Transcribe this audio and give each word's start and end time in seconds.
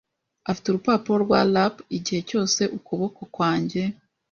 Afite 0.49 0.65
urupapuro 0.67 1.17
rwa 1.25 1.41
rap 1.55 1.75
igihe 1.97 2.21
cyose 2.29 2.61
ukuboko 2.77 3.21
kwanjye. 3.35 3.81